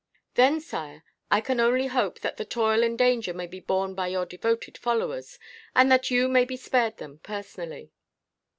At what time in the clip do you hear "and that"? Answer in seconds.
5.75-6.09